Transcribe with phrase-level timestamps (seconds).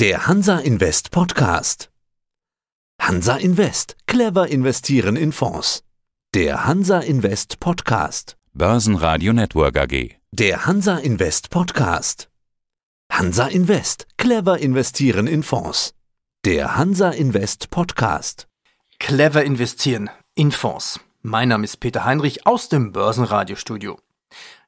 [0.00, 1.90] Der Hansa Invest Podcast.
[3.02, 3.96] Hansa Invest.
[4.06, 5.82] Clever investieren in Fonds.
[6.34, 8.36] Der Hansa Invest Podcast.
[8.54, 10.14] Börsenradio Network AG.
[10.30, 12.28] Der Hansa Invest Podcast.
[13.10, 14.06] Hansa Invest.
[14.18, 15.94] Clever investieren in Fonds.
[16.44, 18.46] Der Hansa Invest Podcast.
[19.00, 21.00] Clever investieren in Fonds.
[21.22, 23.98] Mein Name ist Peter Heinrich aus dem Börsenradiostudio.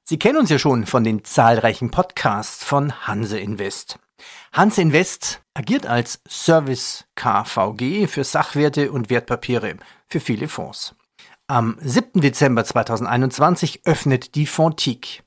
[0.02, 4.00] Sie kennen uns ja schon von den zahlreichen Podcasts von Hanse Invest.
[4.52, 9.76] Hanse Invest agiert als Service KVG für Sachwerte und Wertpapiere
[10.08, 10.94] für viele Fonds.
[11.46, 12.20] Am 7.
[12.20, 15.22] Dezember 2021 öffnet die Fontique.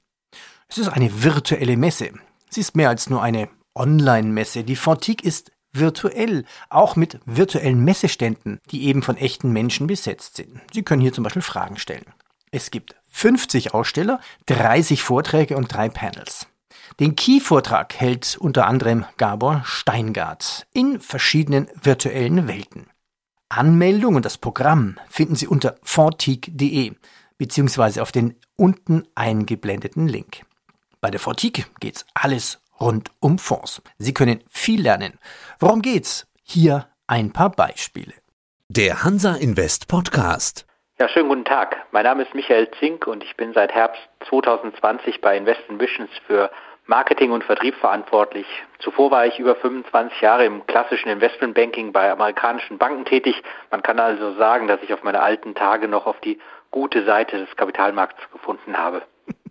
[0.67, 2.11] Es ist eine virtuelle Messe.
[2.49, 4.63] Sie ist mehr als nur eine Online-Messe.
[4.63, 10.61] Die Fontique ist virtuell, auch mit virtuellen Messeständen, die eben von echten Menschen besetzt sind.
[10.71, 12.05] Sie können hier zum Beispiel Fragen stellen.
[12.51, 16.47] Es gibt 50 Aussteller, 30 Vorträge und drei Panels.
[16.99, 22.87] Den Key-Vortrag hält unter anderem Gabor Steingart in verschiedenen virtuellen Welten.
[23.49, 26.93] Anmeldung und das Programm finden Sie unter fortik.de
[27.39, 30.45] beziehungsweise auf den unten eingeblendeten Link.
[31.01, 33.81] Bei der Fortik geht's alles rund um Fonds.
[33.97, 35.19] Sie können viel lernen.
[35.59, 36.27] Worum geht's?
[36.43, 38.13] Hier ein paar Beispiele.
[38.67, 40.67] Der Hansa Invest Podcast.
[40.99, 41.75] Ja, schönen guten Tag.
[41.91, 46.51] Mein Name ist Michael Zink und ich bin seit Herbst 2020 bei Invest Visions für
[46.85, 48.45] Marketing und Vertrieb verantwortlich.
[48.79, 53.41] Zuvor war ich über 25 Jahre im klassischen Investmentbanking bei amerikanischen Banken tätig.
[53.71, 56.39] Man kann also sagen, dass ich auf meine alten Tage noch auf die
[56.71, 59.03] gute Seite des Kapitalmarkts gefunden habe.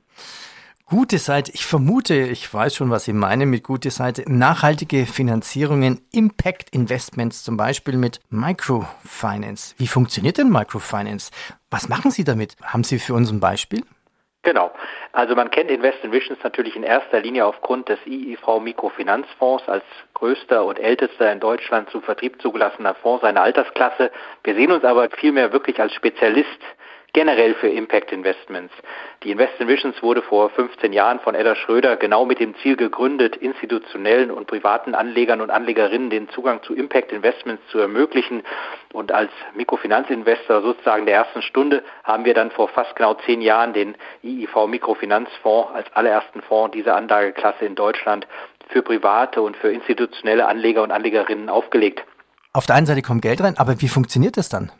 [0.86, 4.24] Gute Seite, ich vermute, ich weiß schon, was Sie meinen mit gute Seite.
[4.30, 9.74] Nachhaltige Finanzierungen, Impact Investments, zum Beispiel mit Microfinance.
[9.78, 11.30] Wie funktioniert denn Microfinance?
[11.70, 12.56] Was machen Sie damit?
[12.62, 13.82] Haben Sie für uns ein Beispiel?
[14.44, 14.72] Genau.
[15.12, 19.84] Also man kennt Invest Visions natürlich in erster Linie aufgrund des IIV Mikrofinanzfonds als
[20.14, 24.10] größter und ältester in Deutschland zum Vertrieb zugelassener Fonds seiner Altersklasse.
[24.42, 26.48] Wir sehen uns aber vielmehr wirklich als Spezialist
[27.12, 28.72] generell für Impact Investments.
[29.22, 33.36] Die Invest Visions wurde vor 15 Jahren von Edda Schröder genau mit dem Ziel gegründet,
[33.36, 38.42] institutionellen und privaten Anlegern und Anlegerinnen den Zugang zu Impact Investments zu ermöglichen.
[38.92, 43.74] Und als Mikrofinanzinvestor sozusagen der ersten Stunde haben wir dann vor fast genau zehn Jahren
[43.74, 48.26] den IIV Mikrofinanzfonds als allerersten Fonds dieser Anlageklasse in Deutschland
[48.68, 52.04] für private und für institutionelle Anleger und Anlegerinnen aufgelegt.
[52.54, 54.72] Auf der einen Seite kommt Geld rein, aber wie funktioniert das dann?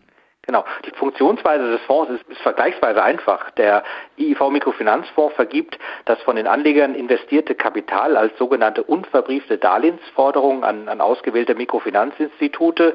[0.45, 0.65] Genau.
[0.85, 3.51] Die Funktionsweise des Fonds ist, ist, vergleichsweise einfach.
[3.53, 3.85] Der
[4.19, 11.01] IIV Mikrofinanzfonds vergibt das von den Anlegern investierte Kapital als sogenannte unverbriefte Darlehensforderung an, an
[11.01, 12.95] ausgewählte Mikrofinanzinstitute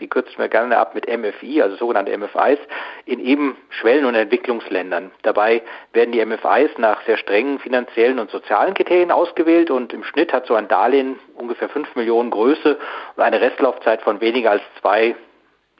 [0.00, 2.58] die kürzen wir gerne ab mit MFI, also sogenannte MFIs,
[3.06, 5.12] in eben Schwellen- und Entwicklungsländern.
[5.22, 5.62] Dabei
[5.92, 10.46] werden die MFIs nach sehr strengen finanziellen und sozialen Kriterien ausgewählt und im Schnitt hat
[10.46, 12.78] so ein Darlehen ungefähr 5 Millionen Größe
[13.16, 15.14] und eine Restlaufzeit von weniger als zwei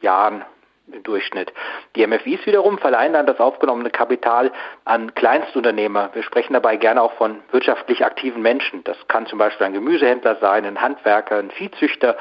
[0.01, 0.45] Jahren
[0.93, 1.53] im Durchschnitt.
[1.97, 4.53] Die MFIs wiederum verleihen dann das aufgenommene Kapital
[4.85, 6.11] an Kleinstunternehmer.
[6.13, 8.85] Wir sprechen dabei gerne auch von wirtschaftlich aktiven Menschen.
[8.85, 12.17] Das kann zum Beispiel ein Gemüsehändler sein, ein Handwerker, ein Viehzüchter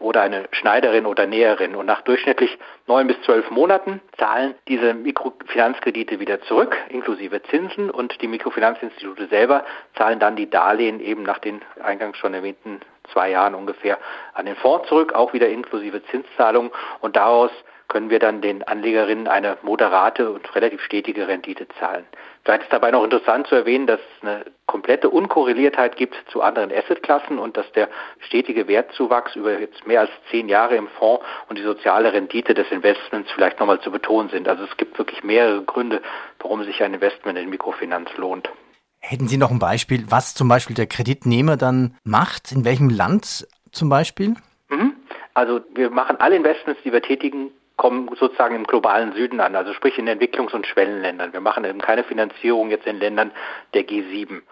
[0.00, 1.74] oder eine Schneiderin oder Näherin.
[1.76, 7.90] Und nach durchschnittlich neun bis zwölf Monaten zahlen diese Mikrofinanzkredite wieder zurück, inklusive Zinsen.
[7.90, 9.64] Und die Mikrofinanzinstitute selber
[9.96, 12.80] zahlen dann die Darlehen eben nach den eingangs schon erwähnten
[13.12, 13.98] zwei Jahren ungefähr
[14.34, 16.70] an den Fonds zurück, auch wieder inklusive Zinszahlungen.
[17.00, 17.50] Und daraus
[17.88, 22.04] können wir dann den Anlegerinnen eine moderate und relativ stetige Rendite zahlen.
[22.44, 26.70] Vielleicht ist dabei noch interessant zu erwähnen, dass es eine komplette Unkorreliertheit gibt zu anderen
[26.70, 27.88] Assetklassen und dass der
[28.20, 32.70] stetige Wertzuwachs über jetzt mehr als zehn Jahre im Fonds und die soziale Rendite des
[32.70, 34.48] Investments vielleicht nochmal zu betonen sind.
[34.48, 36.02] Also es gibt wirklich mehrere Gründe,
[36.40, 38.50] warum sich ein Investment in Mikrofinanz lohnt.
[39.00, 42.52] Hätten Sie noch ein Beispiel, was zum Beispiel der Kreditnehmer dann macht?
[42.52, 44.34] In welchem Land zum Beispiel?
[44.68, 44.94] Mhm.
[45.34, 49.72] Also wir machen alle Investments, die wir tätigen, kommen sozusagen im globalen Süden an, also
[49.72, 51.32] sprich in Entwicklungs- und Schwellenländern.
[51.32, 53.30] Wir machen eben keine Finanzierung jetzt in Ländern
[53.72, 54.42] der G7.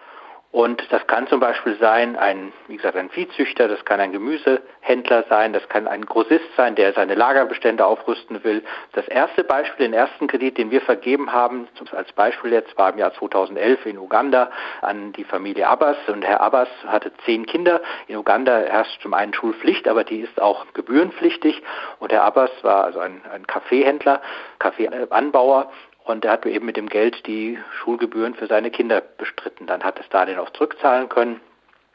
[0.51, 5.25] Und das kann zum Beispiel sein, ein, wie gesagt, ein Viehzüchter, das kann ein Gemüsehändler
[5.27, 8.63] sein, das kann ein Grossist sein, der seine Lagerbestände aufrüsten will.
[8.93, 12.97] Das erste Beispiel, den ersten Kredit, den wir vergeben haben, als Beispiel jetzt war im
[12.97, 14.49] Jahr 2011 in Uganda
[14.81, 15.97] an die Familie Abbas.
[16.07, 17.81] Und Herr Abbas hatte zehn Kinder.
[18.07, 21.61] In Uganda herrscht zum einen Schulpflicht, aber die ist auch gebührenpflichtig.
[21.99, 24.21] Und Herr Abbas war also ein, ein Kaffeehändler,
[24.59, 25.69] Kaffeeanbauer
[26.07, 29.67] und er hat eben mit dem Geld die Schulgebühren für seine Kinder bestritten.
[29.67, 31.41] Dann hat es Darlehen auch zurückzahlen können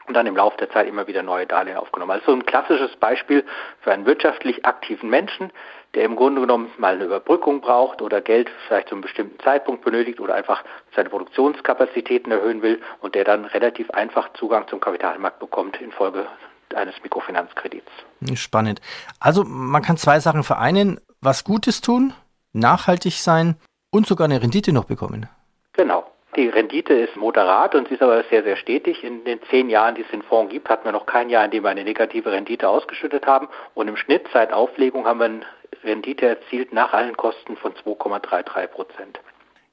[0.07, 2.11] und dann im Laufe der Zeit immer wieder neue Darlehen aufgenommen.
[2.11, 3.45] Also ein klassisches Beispiel
[3.81, 5.51] für einen wirtschaftlich aktiven Menschen,
[5.95, 9.85] der im Grunde genommen mal eine Überbrückung braucht oder Geld vielleicht zu einem bestimmten Zeitpunkt
[9.85, 10.63] benötigt oder einfach
[10.95, 16.27] seine Produktionskapazitäten erhöhen will und der dann relativ einfach Zugang zum Kapitalmarkt bekommt infolge
[16.75, 17.91] eines Mikrofinanzkredits.
[18.33, 18.81] Spannend.
[19.19, 22.13] Also man kann zwei Sachen vereinen, was Gutes tun,
[22.51, 23.57] nachhaltig sein
[23.93, 25.29] und sogar eine Rendite noch bekommen.
[25.73, 26.03] Genau.
[26.35, 29.03] Die Rendite ist moderat und sie ist aber sehr, sehr stetig.
[29.03, 31.51] In den zehn Jahren, die es den Fonds gibt, hatten wir noch kein Jahr, in
[31.51, 33.47] dem wir eine negative Rendite ausgeschüttet haben.
[33.75, 35.45] Und im Schnitt seit Auflegung haben wir eine
[35.83, 39.19] Rendite erzielt nach allen Kosten von 2,33 Prozent.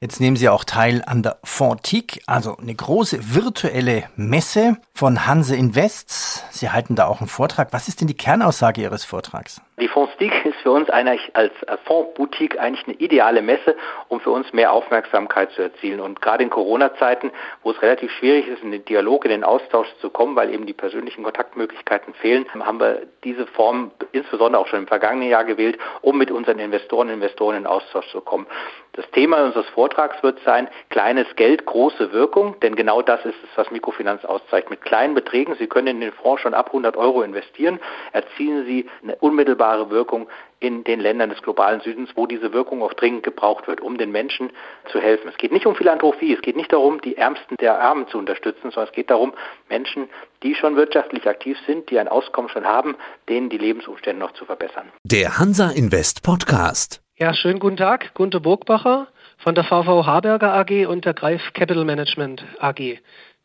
[0.02, 5.54] Jetzt nehmen Sie auch teil an der Fontique, also eine große virtuelle Messe von Hanse
[5.54, 6.08] Invest.
[6.54, 7.74] Sie halten da auch einen Vortrag.
[7.74, 9.60] Was ist denn die Kernaussage Ihres Vortrags?
[9.78, 11.52] Die Fondstique ist für uns eigentlich als
[11.84, 13.76] Fondsboutique eigentlich eine ideale Messe,
[14.08, 16.00] um für uns mehr Aufmerksamkeit zu erzielen.
[16.00, 17.30] Und gerade in Corona-Zeiten,
[17.62, 20.64] wo es relativ schwierig ist, in den Dialog, in den Austausch zu kommen, weil eben
[20.64, 25.78] die persönlichen Kontaktmöglichkeiten fehlen, haben wir diese Form insbesondere auch schon im vergangenen Jahr gewählt,
[26.00, 28.46] um mit unseren Investoren und Investoren in Austausch zu kommen.
[28.92, 33.50] Das Thema unseres Vortrags wird sein, kleines Geld, große Wirkung, denn genau das ist es,
[33.56, 34.70] was Mikrofinanz auszeichnet.
[34.70, 37.78] Mit kleinen Beträgen, Sie können in den Fonds schon ab 100 Euro investieren,
[38.12, 40.28] erzielen Sie eine unmittelbare Wirkung
[40.58, 44.10] in den Ländern des globalen Südens, wo diese Wirkung auch dringend gebraucht wird, um den
[44.10, 44.50] Menschen
[44.90, 45.28] zu helfen.
[45.28, 48.70] Es geht nicht um Philanthropie, es geht nicht darum, die Ärmsten der Armen zu unterstützen,
[48.70, 49.32] sondern es geht darum,
[49.68, 50.10] Menschen,
[50.42, 52.96] die schon wirtschaftlich aktiv sind, die ein Auskommen schon haben,
[53.28, 54.90] denen die Lebensumstände noch zu verbessern.
[55.04, 57.00] Der Hansa Invest Podcast.
[57.22, 58.14] Ja, schönen guten Tag.
[58.14, 59.06] Gunter Burgbacher
[59.36, 62.98] von der VV Harberger AG und der Greif Capital Management AG.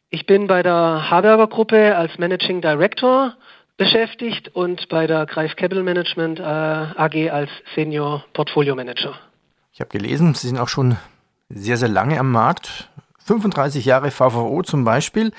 [0.10, 3.34] Ich bin bei der Harberger Gruppe als Managing Director
[3.76, 9.14] beschäftigt und bei der Greif Capital Management äh, AG als Senior Portfolio Manager.
[9.74, 10.96] Ich habe gelesen, Sie sind auch schon
[11.50, 12.90] sehr, sehr lange am Markt.
[13.26, 15.34] 35 Jahre VVO zum Beispiel.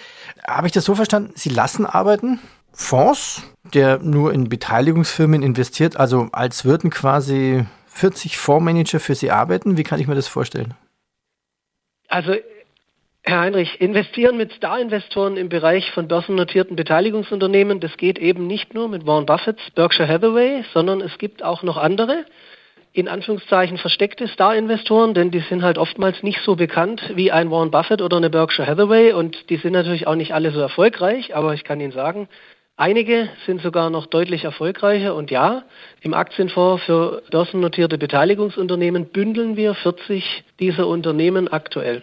[0.47, 1.33] Habe ich das so verstanden?
[1.37, 2.39] Sie lassen arbeiten
[2.71, 7.65] Fonds, der nur in Beteiligungsfirmen investiert, also als würden quasi
[7.97, 9.79] 40 Fondsmanager für Sie arbeiten?
[9.79, 10.75] Wie kann ich mir das vorstellen?
[12.09, 12.35] Also
[13.23, 18.89] Herr Heinrich, investieren mit Star-Investoren im Bereich von börsennotierten Beteiligungsunternehmen, das geht eben nicht nur
[18.89, 22.25] mit Warren Buffetts Berkshire Hathaway, sondern es gibt auch noch andere,
[22.93, 27.71] in Anführungszeichen versteckte Star-Investoren, denn die sind halt oftmals nicht so bekannt wie ein Warren
[27.71, 31.55] Buffett oder eine Berkshire Hathaway und die sind natürlich auch nicht alle so erfolgreich, aber
[31.55, 32.29] ich kann Ihnen sagen,
[32.79, 35.65] Einige sind sogar noch deutlich erfolgreicher und ja,
[36.03, 42.03] im Aktienfonds für börsennotierte Beteiligungsunternehmen bündeln wir 40 dieser Unternehmen aktuell.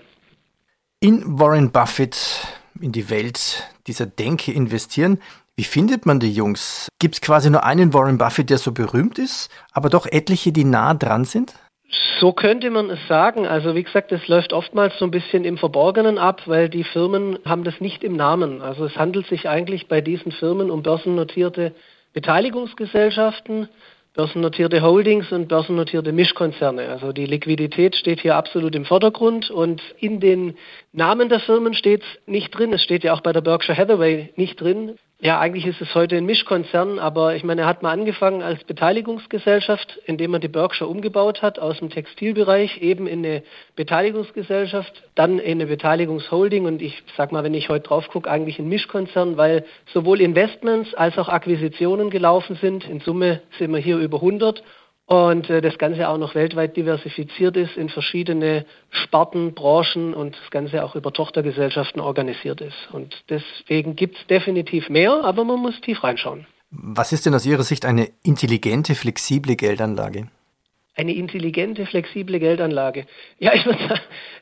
[0.99, 2.47] In Warren Buffett,
[2.81, 5.19] in die Welt dieser Denke investieren.
[5.55, 6.87] Wie findet man die Jungs?
[6.97, 10.63] Gibt es quasi nur einen Warren Buffett, der so berühmt ist, aber doch etliche, die
[10.63, 11.53] nah dran sind?
[12.19, 13.45] So könnte man es sagen.
[13.45, 17.37] Also wie gesagt, es läuft oftmals so ein bisschen im Verborgenen ab, weil die Firmen
[17.45, 18.61] haben das nicht im Namen.
[18.61, 21.73] Also es handelt sich eigentlich bei diesen Firmen um börsennotierte
[22.13, 23.67] Beteiligungsgesellschaften,
[24.13, 26.89] börsennotierte Holdings und börsennotierte Mischkonzerne.
[26.89, 30.55] Also die Liquidität steht hier absolut im Vordergrund und in den
[30.91, 32.73] Namen der Firmen steht es nicht drin.
[32.73, 34.97] Es steht ja auch bei der Berkshire Hathaway nicht drin.
[35.25, 38.61] Ja, eigentlich ist es heute ein Mischkonzern, aber ich meine, er hat mal angefangen als
[38.65, 43.41] Beteiligungsgesellschaft, indem man die Berkshire umgebaut hat aus dem Textilbereich eben in eine
[43.77, 48.59] Beteiligungsgesellschaft, dann in eine Beteiligungsholding und ich sag mal, wenn ich heute drauf gucke, eigentlich
[48.59, 52.83] ein Mischkonzern, weil sowohl Investments als auch Akquisitionen gelaufen sind.
[52.89, 54.61] In Summe sind wir hier über 100
[55.05, 60.51] und äh, das Ganze auch noch weltweit diversifiziert ist in verschiedene Sparten, Branchen und das
[60.51, 62.77] Ganze auch über Tochtergesellschaften organisiert ist.
[62.91, 66.47] Und deswegen gibt es definitiv mehr, aber man muss tief reinschauen.
[66.71, 70.27] Was ist denn aus Ihrer Sicht eine intelligente, flexible Geldanlage?
[70.95, 73.05] Eine intelligente, flexible Geldanlage.
[73.39, 73.79] Ja, ich würde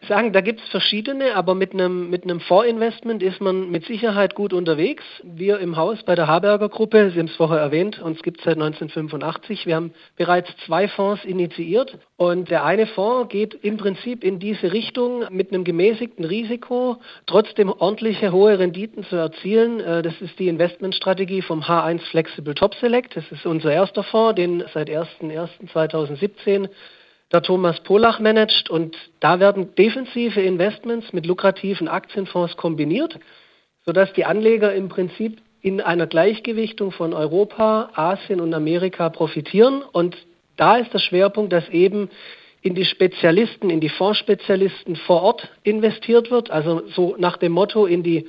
[0.08, 4.36] sagen, da gibt es verschiedene, aber mit einem, mit einem Vorinvestment ist man mit Sicherheit
[4.36, 5.04] gut unterwegs.
[5.24, 8.44] Wir im Haus bei der Haberger Gruppe, Sie haben es vorher erwähnt, uns gibt es
[8.44, 9.66] seit 1985.
[9.66, 14.72] Wir haben bereits zwei Fonds initiiert und der eine Fonds geht im Prinzip in diese
[14.72, 19.80] Richtung mit einem gemäßigten Risiko, trotzdem ordentliche hohe Renditen zu erzielen.
[19.80, 23.18] Äh, das ist die Investmentstrategie vom H1 Flexible Top Select.
[23.18, 26.68] Das ist unser erster Fonds, den seit 01.01.2017 2017
[27.32, 33.18] der Thomas Polach managt und da werden defensive Investments mit lukrativen Aktienfonds kombiniert,
[33.84, 40.16] sodass die Anleger im Prinzip in einer Gleichgewichtung von Europa, Asien und Amerika profitieren und
[40.62, 42.10] da ist der Schwerpunkt, dass eben
[42.62, 47.88] in die Spezialisten, in die Fondsspezialisten vor Ort investiert wird, also so nach dem Motto
[47.88, 48.28] in die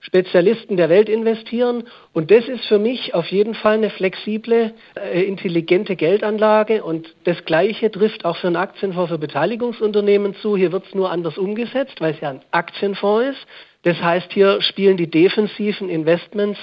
[0.00, 1.84] Spezialisten der Welt investieren.
[2.12, 6.84] Und das ist für mich auf jeden Fall eine flexible, äh, intelligente Geldanlage.
[6.84, 10.58] Und das Gleiche trifft auch für einen Aktienfonds für Beteiligungsunternehmen zu.
[10.58, 13.46] Hier wird es nur anders umgesetzt, weil es ja ein Aktienfonds ist.
[13.84, 16.58] Das heißt, hier spielen die defensiven Investments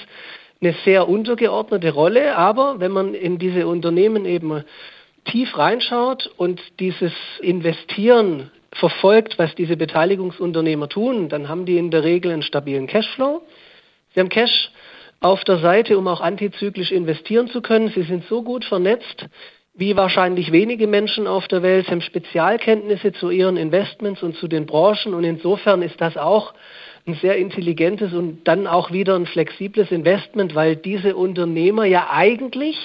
[0.60, 2.36] eine sehr untergeordnete Rolle.
[2.36, 4.64] Aber wenn man in diese Unternehmen eben
[5.30, 12.04] tief reinschaut und dieses Investieren verfolgt, was diese Beteiligungsunternehmer tun, dann haben die in der
[12.04, 13.42] Regel einen stabilen Cashflow.
[14.14, 14.70] Sie haben Cash
[15.20, 17.88] auf der Seite, um auch antizyklisch investieren zu können.
[17.88, 19.26] Sie sind so gut vernetzt
[19.78, 24.48] wie wahrscheinlich wenige Menschen auf der Welt, Sie haben Spezialkenntnisse zu ihren Investments und zu
[24.48, 26.52] den Branchen und insofern ist das auch
[27.06, 32.76] ein sehr intelligentes und dann auch wieder ein flexibles Investment, weil diese Unternehmer ja eigentlich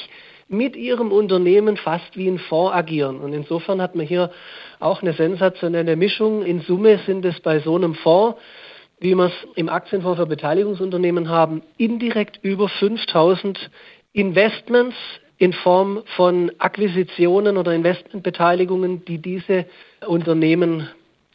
[0.48, 3.20] mit ihrem Unternehmen fast wie ein Fonds agieren.
[3.20, 4.32] Und insofern hat man hier
[4.80, 6.44] auch eine sensationelle Mischung.
[6.44, 8.38] In Summe sind es bei so einem Fonds,
[9.00, 13.70] wie wir es im Aktienfonds für Beteiligungsunternehmen haben, indirekt über 5000
[14.14, 14.96] Investments
[15.38, 19.66] in Form von Akquisitionen oder Investmentbeteiligungen, die diese
[20.06, 20.88] Unternehmen,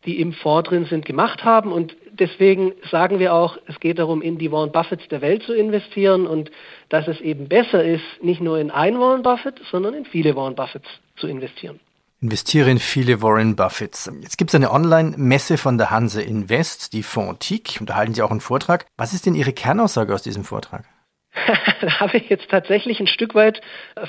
[0.07, 1.73] die im Fonds drin sind, gemacht haben.
[1.73, 5.54] Und deswegen sagen wir auch, es geht darum, in die Warren Buffets der Welt zu
[5.54, 6.50] investieren und
[6.88, 10.54] dass es eben besser ist, nicht nur in ein Warren Buffett, sondern in viele Warren
[10.54, 11.80] Buffets zu investieren.
[12.20, 14.10] Investiere in viele Warren Buffets.
[14.20, 18.22] Jetzt gibt es eine Online-Messe von der Hanse Invest, die Fontique, und da halten Sie
[18.22, 18.87] auch einen Vortrag.
[18.96, 20.84] Was ist denn Ihre Kernaussage aus diesem Vortrag?
[21.80, 23.60] da habe ich jetzt tatsächlich ein Stück weit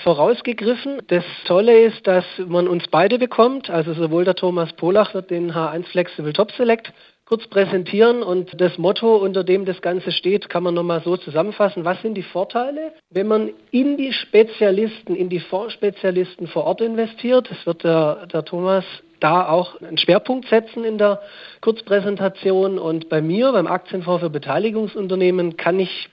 [0.03, 1.01] vorausgegriffen.
[1.07, 3.69] Das Tolle ist, dass man uns beide bekommt.
[3.69, 6.91] Also sowohl der Thomas Polach wird den H1 Flexible Top Select
[7.29, 11.86] kurz präsentieren und das Motto, unter dem das Ganze steht, kann man nochmal so zusammenfassen.
[11.86, 17.48] Was sind die Vorteile, wenn man in die Spezialisten, in die Fondsspezialisten vor Ort investiert?
[17.51, 18.83] Das wird der, der Thomas
[19.19, 21.21] da auch einen Schwerpunkt setzen in der
[21.62, 22.79] Kurzpräsentation.
[22.79, 26.09] Und bei mir, beim Aktienfonds für Beteiligungsunternehmen, kann ich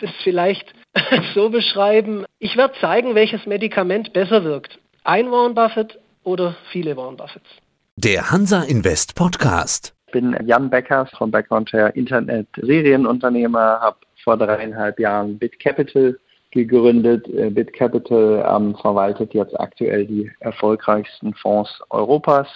[0.00, 0.74] das vielleicht
[1.34, 2.26] so beschreiben.
[2.40, 4.78] Ich werde zeigen, welches Medikament besser wirkt.
[5.02, 7.48] Ein Warren Buffett oder viele Warren Buffets.
[7.96, 9.97] Der Hansa Invest Podcast.
[10.12, 16.18] Bin Jan Beckers vom Background her Internet-Serienunternehmer, habe vor dreieinhalb Jahren BitCapital
[16.50, 17.28] gegründet.
[17.28, 22.48] Äh, BitCapital ähm, verwaltet jetzt aktuell die erfolgreichsten Fonds Europas.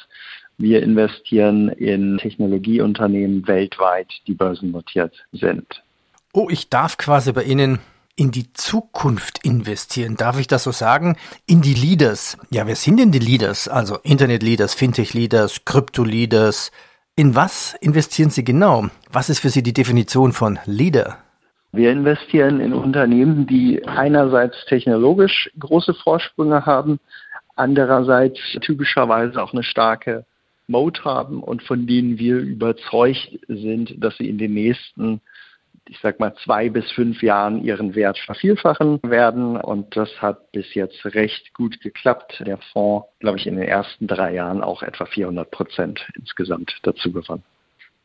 [0.59, 5.83] Wir investieren in Technologieunternehmen weltweit, die börsennotiert sind.
[6.33, 7.79] Oh, ich darf quasi bei Ihnen
[8.17, 10.17] in die Zukunft investieren.
[10.17, 11.17] Darf ich das so sagen?
[11.47, 12.37] In die Leaders.
[12.51, 13.69] Ja, wer sind denn die Leaders?
[13.69, 16.71] Also Internet-Leaders, Fintech-Leaders, Krypto-Leaders,
[17.17, 18.89] in was investieren Sie genau?
[19.11, 21.19] Was ist für Sie die Definition von Leader?
[21.73, 27.01] Wir investieren in Unternehmen, die einerseits technologisch große Vorsprünge haben,
[27.57, 30.25] andererseits typischerweise auch eine starke
[30.69, 35.21] Mode haben und von denen wir überzeugt sind, dass sie in den nächsten
[35.89, 39.57] ich sag mal, zwei bis fünf Jahren ihren Wert vervielfachen werden.
[39.57, 42.43] Und das hat bis jetzt recht gut geklappt.
[42.47, 47.13] Der Fonds, glaube ich, in den ersten drei Jahren auch etwa 400 Prozent insgesamt dazu
[47.13, 47.43] gewonnen.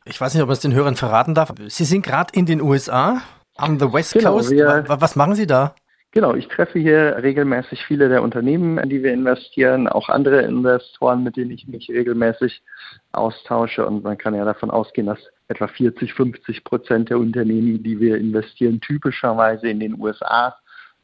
[0.06, 1.54] Ich weiß nicht, ob man es den Hörern verraten darf.
[1.68, 3.22] Sie sind gerade in den USA,
[3.58, 4.52] am the West genau, Coast.
[4.52, 5.76] Was machen Sie da?
[6.12, 11.24] Genau, ich treffe hier regelmäßig viele der Unternehmen, in die wir investieren, auch andere Investoren,
[11.24, 12.64] mit denen ich mich regelmäßig
[13.12, 13.86] austausche.
[13.86, 18.18] Und man kann ja davon ausgehen, dass etwa 40, 50 Prozent der Unternehmen, die wir
[18.18, 20.56] investieren, typischerweise in den USA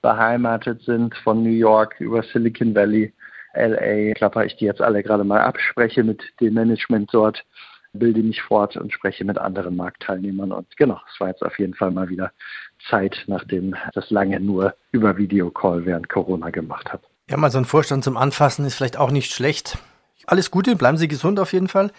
[0.02, 3.14] beheimatet sind, von New York über Silicon Valley,
[3.54, 7.44] LA, klapper ich die jetzt alle gerade mal ab, spreche mit dem Management dort,
[7.94, 10.52] bilde mich fort und spreche mit anderen Marktteilnehmern.
[10.52, 12.32] Und genau, es war jetzt auf jeden Fall mal wieder
[12.90, 17.04] Zeit, nachdem das lange nur über Videocall während Corona gemacht habe.
[17.30, 19.78] Ja, mal so ein Vorstand zum Anfassen ist vielleicht auch nicht schlecht.
[20.26, 21.92] Alles Gute, bleiben Sie gesund auf jeden Fall.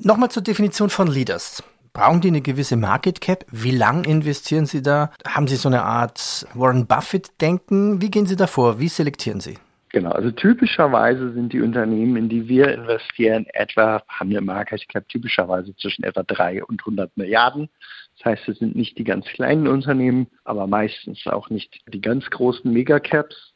[0.00, 1.62] Nochmal zur Definition von Leaders.
[1.94, 3.44] Brauchen die eine gewisse Market Cap?
[3.50, 5.10] Wie lang investieren Sie da?
[5.26, 8.00] Haben Sie so eine Art Warren Buffett-Denken?
[8.00, 8.80] Wie gehen Sie da vor?
[8.80, 9.58] Wie selektieren Sie?
[9.90, 15.06] Genau, also typischerweise sind die Unternehmen, in die wir investieren, etwa, haben eine Market Cap
[15.10, 17.68] typischerweise zwischen etwa 3 und 100 Milliarden.
[18.16, 22.24] Das heißt, es sind nicht die ganz kleinen Unternehmen, aber meistens auch nicht die ganz
[22.30, 23.52] großen Megacaps.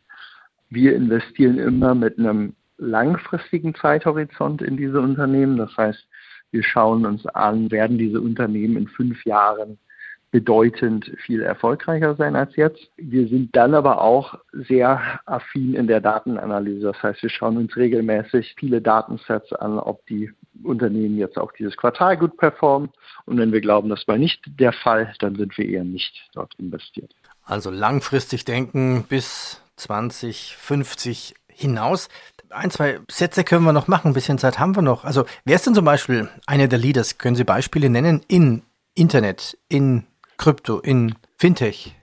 [0.68, 5.56] Wir investieren immer mit einem langfristigen Zeithorizont in diese Unternehmen.
[5.56, 6.06] Das heißt,
[6.50, 9.78] wir schauen uns an, werden diese Unternehmen in fünf Jahren
[10.30, 12.90] bedeutend viel erfolgreicher sein als jetzt.
[12.96, 16.88] Wir sind dann aber auch sehr affin in der Datenanalyse.
[16.92, 20.30] Das heißt, wir schauen uns regelmäßig viele Datensets an, ob die
[20.62, 22.90] Unternehmen jetzt auch dieses Quartal gut performen.
[23.24, 26.54] Und wenn wir glauben, das war nicht der Fall, dann sind wir eher nicht dort
[26.58, 27.14] investiert.
[27.44, 32.08] Also langfristig denken bis 2050 hinaus
[32.50, 35.04] ein, zwei Sätze können wir noch machen, ein bisschen Zeit haben wir noch.
[35.04, 37.18] Also, wer ist denn zum Beispiel einer der Leaders?
[37.18, 38.62] Können Sie Beispiele nennen in
[38.94, 40.04] Internet, in
[40.38, 41.94] Krypto, in Fintech?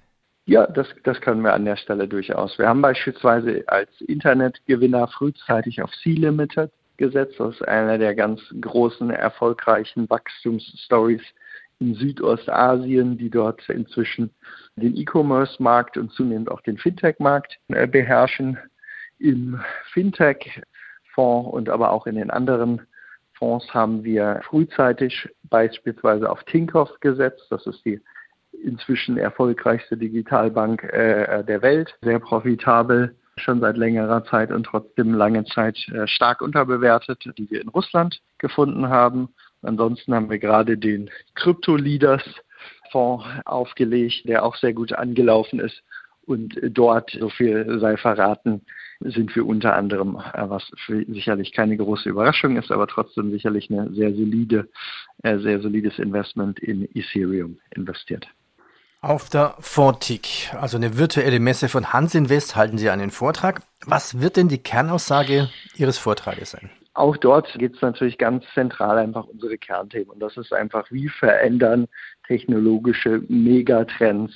[0.45, 2.57] Ja, das, das können wir an der Stelle durchaus.
[2.57, 7.35] Wir haben beispielsweise als Internetgewinner frühzeitig auf C-Limited gesetzt.
[7.39, 11.21] Das ist einer der ganz großen, erfolgreichen Wachstumsstories
[11.79, 14.31] in Südostasien, die dort inzwischen
[14.75, 18.57] den E-Commerce-Markt und zunehmend auch den Fintech-Markt äh, beherrschen
[19.23, 19.59] im
[19.93, 22.81] Fintech-Fonds und aber auch in den anderen
[23.33, 27.47] Fonds haben wir frühzeitig beispielsweise auf Tinkoff gesetzt.
[27.49, 28.01] Das ist die
[28.63, 35.43] inzwischen erfolgreichste Digitalbank äh, der Welt, sehr profitabel, schon seit längerer Zeit und trotzdem lange
[35.45, 39.33] Zeit äh, stark unterbewertet, die wir in Russland gefunden haben.
[39.63, 42.23] Ansonsten haben wir gerade den Crypto Leaders
[42.91, 45.81] Fonds aufgelegt, der auch sehr gut angelaufen ist.
[46.25, 48.61] Und dort, so viel sei verraten,
[48.99, 53.91] sind wir unter anderem, äh, was sicherlich keine große Überraschung ist, aber trotzdem sicherlich eine
[53.93, 54.69] sehr solide,
[55.23, 58.27] äh, sehr solides Investment in Ethereum investiert.
[59.01, 63.61] Auf der Fortic, also eine virtuelle Messe von Hans Invest, halten Sie einen Vortrag.
[63.85, 66.69] Was wird denn die Kernaussage Ihres Vortrages sein?
[66.93, 70.11] Auch dort geht es natürlich ganz zentral einfach unsere Kernthemen.
[70.11, 71.87] Und das ist einfach, wie verändern
[72.27, 74.33] technologische Megatrends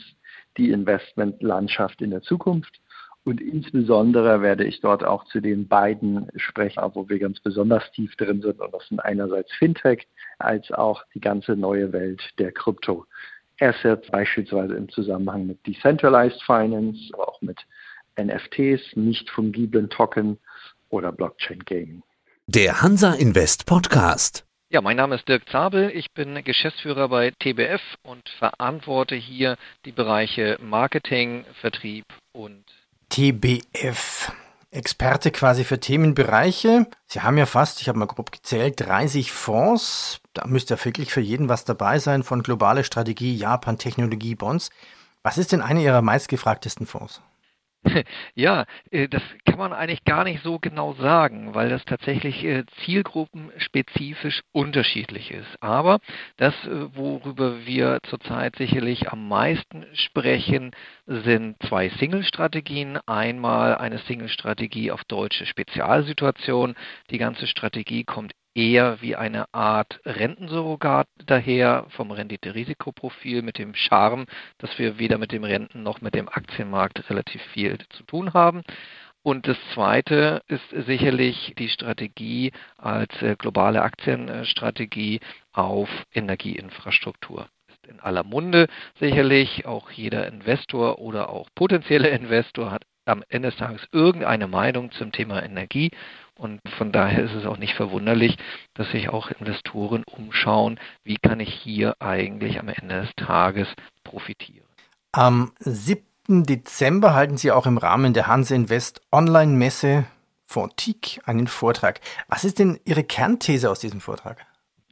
[0.58, 2.80] die Investmentlandschaft in der Zukunft.
[3.24, 8.16] Und insbesondere werde ich dort auch zu den beiden sprechen, wo wir ganz besonders tief
[8.16, 8.60] drin sind.
[8.62, 10.08] Und das sind einerseits Fintech
[10.40, 13.06] als auch die ganze neue Welt der Krypto.
[13.60, 17.60] Assets, beispielsweise im Zusammenhang mit Decentralized Finance, aber auch mit
[18.18, 20.38] NFTs, nicht fungiblen Token
[20.90, 22.04] oder Blockchain Gaming.
[22.46, 24.47] Der Hansa Invest Podcast.
[24.70, 25.92] Ja, mein Name ist Dirk Zabel.
[25.92, 29.56] Ich bin Geschäftsführer bei TBF und verantworte hier
[29.86, 32.66] die Bereiche Marketing, Vertrieb und
[33.08, 34.34] TBF.
[34.70, 36.88] Experte quasi für Themenbereiche.
[37.06, 40.20] Sie haben ja fast, ich habe mal grob gezählt, 30 Fonds.
[40.34, 44.70] Da müsste ja wirklich für jeden was dabei sein, von globale Strategie, Japan, Technologie, Bonds.
[45.24, 47.22] Was ist denn einer Ihrer meistgefragtesten Fonds?
[48.36, 52.66] Ja, äh, das kann man eigentlich gar nicht so genau sagen, weil das tatsächlich äh,
[52.86, 55.62] zielgruppenspezifisch unterschiedlich ist.
[55.62, 56.00] Aber
[56.38, 60.72] das, äh, worüber wir zurzeit sicherlich am meisten sprechen,
[61.06, 63.00] sind zwei Single-Strategien.
[63.06, 66.76] Einmal eine Single-Strategie auf deutsche Spezialsituationen.
[67.10, 74.26] Die ganze Strategie kommt eher wie eine Art Rentensurrogat daher vom Rendite-Risikoprofil mit dem Charme,
[74.58, 78.64] dass wir weder mit dem Renten noch mit dem Aktienmarkt relativ viel zu tun haben.
[79.22, 85.20] Und das Zweite ist sicherlich die Strategie als äh, globale Aktienstrategie
[85.52, 87.48] auf Energieinfrastruktur.
[87.88, 88.68] In aller Munde
[89.00, 89.66] sicherlich.
[89.66, 95.12] Auch jeder Investor oder auch potenzielle Investor hat am Ende des Tages irgendeine Meinung zum
[95.12, 95.92] Thema Energie
[96.36, 98.38] und von daher ist es auch nicht verwunderlich,
[98.76, 103.68] dass sich auch Investoren umschauen, wie kann ich hier eigentlich am Ende des Tages
[104.04, 104.68] profitieren.
[105.12, 106.04] Am 7.
[106.28, 110.06] Dezember halten Sie auch im Rahmen der Hanse Invest Online-Messe
[110.46, 112.00] Fontique einen Vortrag.
[112.28, 114.46] Was ist denn Ihre Kernthese aus diesem Vortrag?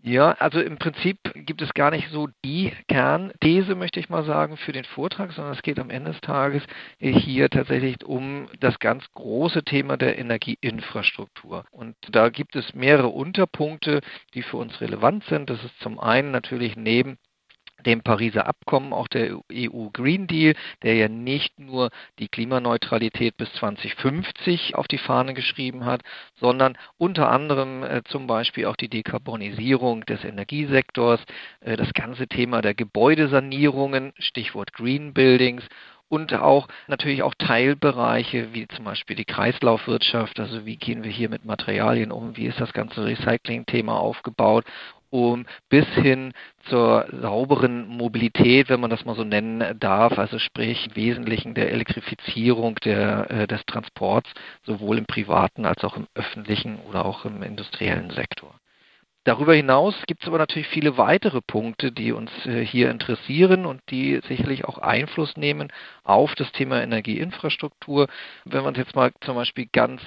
[0.08, 4.56] Ja, also im Prinzip gibt es gar nicht so die Kernthese, möchte ich mal sagen,
[4.56, 6.62] für den Vortrag, sondern es geht am Ende des Tages
[7.00, 11.66] hier tatsächlich um das ganz große Thema der Energieinfrastruktur.
[11.72, 14.02] Und da gibt es mehrere Unterpunkte,
[14.36, 15.50] die für uns relevant sind.
[15.50, 17.18] Das ist zum einen natürlich neben
[17.86, 23.52] dem Pariser Abkommen, auch der EU Green Deal, der ja nicht nur die Klimaneutralität bis
[23.54, 26.02] 2050 auf die Fahne geschrieben hat,
[26.40, 31.22] sondern unter anderem äh, zum Beispiel auch die Dekarbonisierung des Energiesektors,
[31.62, 35.64] äh, das ganze Thema der Gebäudesanierungen, Stichwort Green Buildings
[36.08, 41.30] und auch natürlich auch Teilbereiche wie zum Beispiel die Kreislaufwirtschaft, also wie gehen wir hier
[41.30, 44.66] mit Materialien um, wie ist das ganze Recycling-Thema aufgebaut
[45.16, 46.34] um bis hin
[46.70, 51.72] zur sauberen Mobilität, wenn man das mal so nennen darf, also sprich im Wesentlichen der
[51.72, 54.30] Elektrifizierung der, äh, des Transports,
[54.64, 58.54] sowohl im privaten als auch im öffentlichen oder auch im industriellen Sektor.
[59.26, 63.82] Darüber hinaus gibt es aber natürlich viele weitere Punkte, die uns äh, hier interessieren und
[63.90, 65.74] die sicherlich auch Einfluss nehmen
[66.04, 68.08] auf das Thema Energieinfrastruktur.
[68.44, 70.00] Wenn wir uns jetzt mal zum Beispiel ganz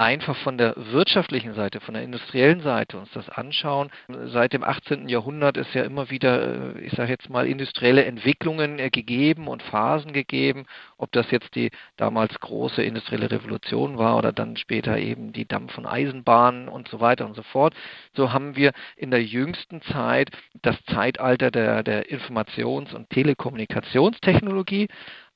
[0.00, 3.90] einfach von der wirtschaftlichen Seite, von der industriellen Seite uns das anschauen.
[4.24, 5.10] Seit dem 18.
[5.10, 9.62] Jahrhundert ist ja immer wieder, äh, ich sage jetzt mal, industrielle Entwicklungen äh, gegeben und
[9.62, 10.64] Phasen gegeben,
[10.96, 15.76] ob das jetzt die damals große industrielle Revolution war oder dann später eben die Dampf-
[15.76, 17.74] und Eisenbahnen und so weiter und so fort.
[18.14, 20.30] So haben wir in der jüngsten Zeit
[20.62, 24.88] das Zeitalter der, der Informations- und Telekommunikationstechnologie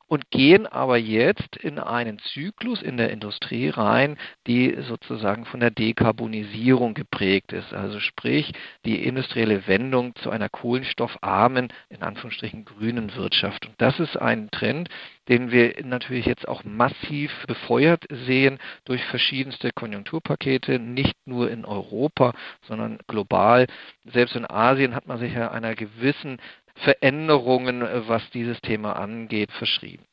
[0.06, 5.70] und gehen aber jetzt in einen Zyklus in der Industrie rein, die sozusagen von der
[5.70, 7.72] Dekarbonisierung geprägt ist.
[7.72, 8.52] Also sprich
[8.84, 13.66] die industrielle Wendung zu einer kohlenstoffarmen, in Anführungsstrichen grünen Wirtschaft.
[13.66, 14.88] Und das ist ein Trend,
[15.28, 22.34] den wir natürlich jetzt auch massiv befeuert sehen durch verschiedenste Konjunkturpakete, nicht nur in Europa,
[22.66, 23.66] sondern global.
[24.04, 26.38] Selbst in Asien hat man sich ja einer gewissen
[26.76, 30.04] Veränderungen, äh, was dieses Thema angeht, verschrieben.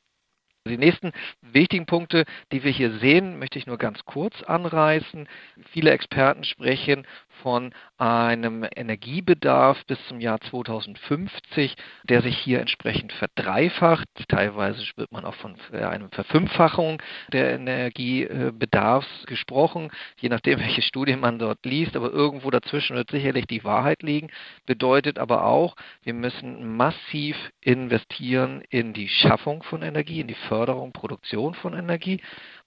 [0.68, 5.28] Die nächsten wichtigen Punkte, die wir hier sehen, möchte ich nur ganz kurz anreißen.
[5.72, 7.08] Viele Experten sprechen
[7.42, 14.08] von einem Energiebedarf bis zum Jahr 2050, der sich hier entsprechend verdreifacht.
[14.28, 21.40] Teilweise wird man auch von einer Verfünffachung der Energiebedarfs gesprochen, je nachdem, welche Studien man
[21.40, 21.96] dort liest.
[21.96, 24.30] Aber irgendwo dazwischen wird sicherlich die Wahrheit liegen.
[24.66, 30.92] Bedeutet aber auch, wir müssen massiv investieren in die Schaffung von Energie, in die Förderung,
[30.92, 32.22] Produktion von Energie.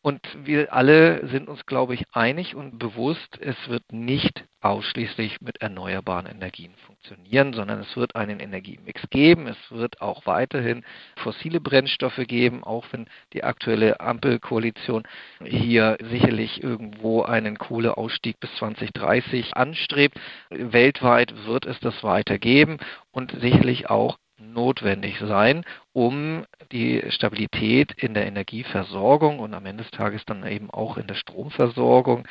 [0.05, 5.63] Und wir alle sind uns, glaube ich, einig und bewusst, es wird nicht ausschließlich mit
[5.63, 9.47] erneuerbaren Energien funktionieren, sondern es wird einen Energiemix geben.
[9.47, 10.85] Es wird auch weiterhin
[11.17, 15.05] fossile Brennstoffe geben, auch wenn die aktuelle Ampelkoalition
[15.43, 20.21] hier sicherlich irgendwo einen Kohleausstieg bis 2030 anstrebt.
[20.51, 22.77] Weltweit wird es das weitergeben
[23.11, 29.93] und sicherlich auch notwendig sein, um die Stabilität in der Energieversorgung und am Ende des
[29.93, 32.27] Tages dann eben auch in der Stromversorgung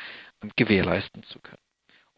[0.56, 1.63] gewährleisten zu können.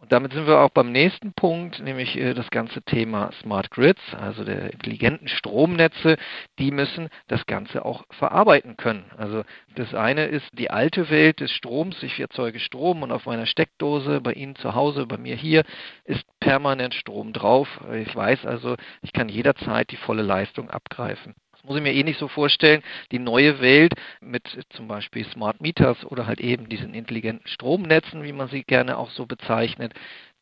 [0.09, 4.45] Damit sind wir auch beim nächsten Punkt, nämlich äh, das ganze Thema Smart Grids, also
[4.45, 6.17] der intelligenten Stromnetze.
[6.59, 9.05] Die müssen das Ganze auch verarbeiten können.
[9.17, 9.43] Also
[9.75, 12.03] das eine ist die alte Welt des Stroms.
[12.03, 15.65] Ich erzeuge Strom und auf meiner Steckdose bei Ihnen zu Hause, bei mir hier,
[16.05, 17.69] ist permanent Strom drauf.
[17.95, 21.35] Ich weiß also, ich kann jederzeit die volle Leistung abgreifen
[21.67, 22.83] muss ich mir eh nicht so vorstellen.
[23.13, 28.33] Die neue Welt mit zum Beispiel Smart Meters oder halt eben diesen intelligenten Stromnetzen, wie
[28.33, 29.93] man sie gerne auch so bezeichnet,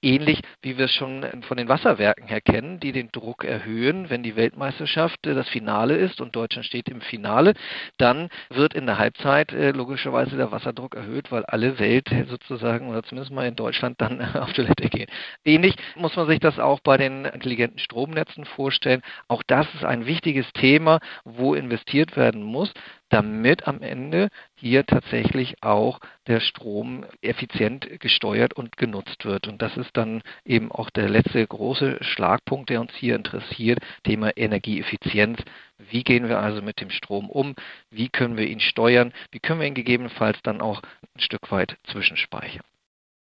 [0.05, 4.23] ähnlich wie wir es schon von den Wasserwerken her kennen, die den Druck erhöhen, wenn
[4.23, 7.55] die Weltmeisterschaft äh, das Finale ist und Deutschland steht im Finale,
[7.99, 13.03] dann wird in der Halbzeit äh, logischerweise der Wasserdruck erhöht, weil alle Welt sozusagen oder
[13.03, 15.11] zumindest mal in Deutschland dann auf Toilette geht.
[15.45, 19.03] Ähnlich muss man sich das auch bei den intelligenten Stromnetzen vorstellen.
[19.29, 22.73] Auch das ist ein wichtiges Thema, wo investiert werden muss
[23.15, 29.47] damit am Ende hier tatsächlich auch der Strom effizient gesteuert und genutzt wird.
[29.47, 34.37] Und das ist dann eben auch der letzte große Schlagpunkt, der uns hier interessiert, Thema
[34.37, 35.39] Energieeffizienz.
[35.79, 37.55] Wie gehen wir also mit dem Strom um?
[37.89, 39.13] Wie können wir ihn steuern?
[39.31, 42.65] Wie können wir ihn gegebenenfalls dann auch ein Stück weit zwischenspeichern?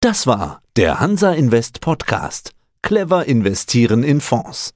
[0.00, 2.52] Das war der Hansa Invest Podcast.
[2.82, 4.72] Clever investieren in Fonds.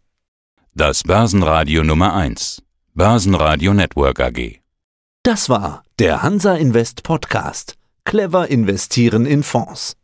[0.75, 2.63] Das Börsenradio Nummer 1.
[2.95, 4.64] Börsenradio Network AG.
[5.27, 7.79] Das war der Hansa Invest Podcast.
[8.05, 9.97] Clever investieren in Fonds.